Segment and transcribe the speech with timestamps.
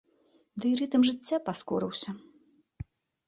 [0.63, 2.09] Ды і рытм жыцця паскорыўся.